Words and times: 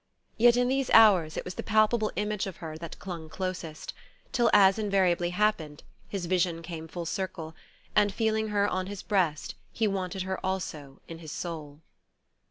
Yet 0.35 0.57
in 0.57 0.67
these 0.67 0.89
hours 0.95 1.37
it 1.37 1.45
was 1.45 1.53
the 1.53 1.61
palpable 1.61 2.11
image 2.15 2.47
of 2.47 2.57
her 2.57 2.75
that 2.75 2.97
clung 2.97 3.29
closest, 3.29 3.93
till, 4.31 4.49
as 4.51 4.79
invariably 4.79 5.29
happened, 5.29 5.83
his 6.09 6.25
vision 6.25 6.63
came 6.63 6.87
full 6.87 7.05
circle, 7.05 7.53
and 7.95 8.11
feeling 8.11 8.47
her 8.47 8.67
on 8.67 8.87
his 8.87 9.03
breast 9.03 9.53
he 9.71 9.87
wanted 9.87 10.23
her 10.23 10.43
also 10.43 11.01
in 11.07 11.19
his 11.19 11.31
soul. 11.31 11.81